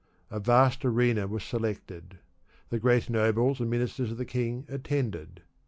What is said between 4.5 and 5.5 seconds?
attended.